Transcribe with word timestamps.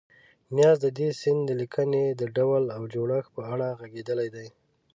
نیازی 0.55 0.81
د 0.83 0.85
دې 0.97 1.09
سیند 1.21 1.41
د 1.47 1.51
لیکنې 1.61 2.05
د 2.21 2.23
ډول 2.37 2.63
او 2.75 2.81
جوړښت 2.93 3.29
په 3.35 3.41
اړه 3.53 3.67
غږېدلی 3.79 4.27
دی. 4.35 4.47